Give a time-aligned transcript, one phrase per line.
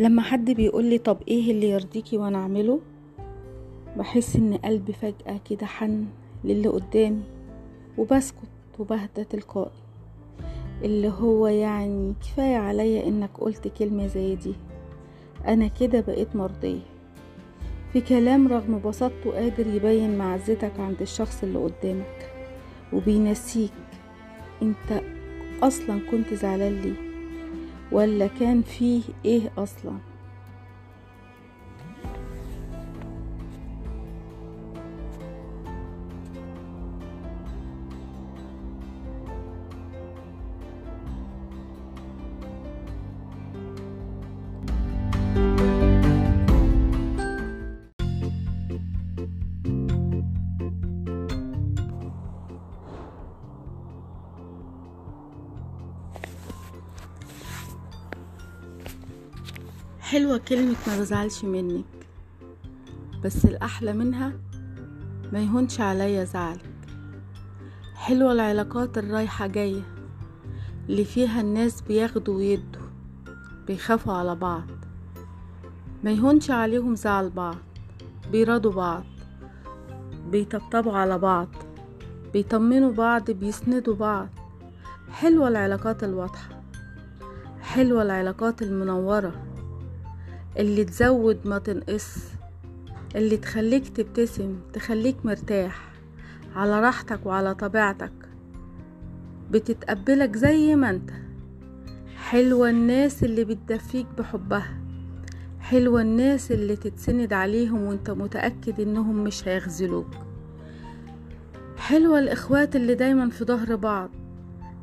[0.00, 2.80] لما حد بيقولي طب إيه اللي يرضيكي وأنا أعمله؟
[3.96, 6.06] بحس إن قلبي فجأة كده حن
[6.44, 7.22] للي قدامي
[7.98, 8.48] وبسكت
[8.78, 9.70] وبهدى تلقائي
[10.84, 14.54] اللي هو يعني كفاية عليا إنك قلت كلمة زي دي.
[15.46, 16.80] أنا كده بقيت مرضية.
[17.92, 22.32] في كلام رغم بساطته قادر يبين معزتك عند الشخص اللي قدامك
[22.92, 23.72] وبينسيك.
[24.62, 25.02] أنت
[25.62, 27.09] أصلا كنت زعلان ليه؟
[27.92, 29.92] ولا كان فيه إيه أصلا؟
[60.10, 61.84] حلوة كلمة ما بزعلش منك
[63.24, 64.32] بس الأحلى منها
[65.32, 66.70] ما يهونش عليا زعلك.
[67.94, 69.82] حلوة العلاقات الرايحة جاية
[70.88, 72.82] اللي فيها الناس بياخدوا ويدوا
[73.66, 74.64] بيخافوا على بعض.
[76.04, 77.56] ما يهونش عليهم زعل بعض
[78.32, 79.04] بيرادوا بعض
[80.30, 81.48] بيطبطبوا على بعض
[82.32, 84.28] بيطمنوا بعض بيسندوا بعض.
[85.10, 86.62] حلوة العلاقات الواضحة
[87.62, 89.49] حلوة العلاقات المنورة.
[90.58, 92.16] اللي تزود ما تنقص
[93.16, 95.92] اللي تخليك تبتسم تخليك مرتاح
[96.56, 98.12] على راحتك وعلى طبيعتك.
[99.50, 101.10] بتتقبلك زي ما انت.
[102.16, 104.80] حلوة الناس اللي بتدفيك بحبها.
[105.60, 110.10] حلوة الناس اللي تتسند عليهم وانت متأكد انهم مش هيخذلوك.
[111.76, 114.10] حلوة الإخوات اللي دايما في ظهر بعض.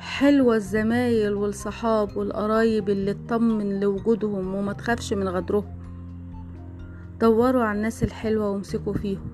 [0.00, 5.64] حلوة الزمايل والصحاب والقرايب اللي تطمن لوجودهم وما تخافش من غدرهم.
[7.20, 9.30] دوروا على الناس الحلوة وامسكوا فيهم.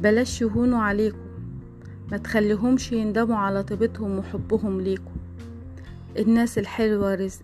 [0.00, 1.18] بلاش يهونوا عليكم.
[2.10, 5.16] ما تخليهمش يندموا على طيبتهم وحبهم ليكم.
[6.18, 7.42] الناس الحلوة رزق.